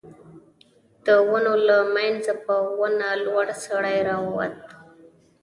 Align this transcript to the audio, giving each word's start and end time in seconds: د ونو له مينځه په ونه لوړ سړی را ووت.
د 1.05 1.07
ونو 1.29 1.53
له 1.67 1.77
مينځه 1.93 2.33
په 2.45 2.55
ونه 2.79 3.09
لوړ 3.25 3.47
سړی 3.65 3.97
را 4.07 4.17
ووت. 4.25 4.55